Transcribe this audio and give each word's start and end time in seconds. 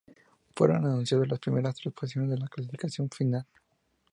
Fueron 0.55 0.77
anunciadas 0.77 1.27
las 1.27 1.37
primeras 1.37 1.75
tres 1.75 1.93
posiciones 1.93 2.31
de 2.31 2.39
la 2.39 2.47
clasificación 2.47 3.07
final. 3.11 3.45